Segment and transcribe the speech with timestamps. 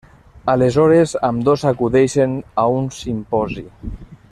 [0.53, 3.67] Aleshores ambdós acudeixen a un simposi.